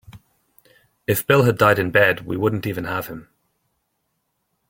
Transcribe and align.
If 1.05 1.27
Bill 1.27 1.43
had 1.43 1.59
died 1.59 1.77
in 1.77 1.91
bed 1.91 2.21
we 2.25 2.35
wouldn't 2.35 2.65
even 2.65 2.85
have 2.85 3.05
him. 3.05 3.29